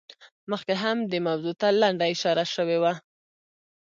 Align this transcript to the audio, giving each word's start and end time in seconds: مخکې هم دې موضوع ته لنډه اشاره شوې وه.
مخکې 0.51 0.73
هم 0.83 0.97
دې 1.11 1.19
موضوع 1.27 1.53
ته 1.61 1.67
لنډه 1.81 2.05
اشاره 2.13 2.45
شوې 2.55 2.77
وه. 2.81 2.93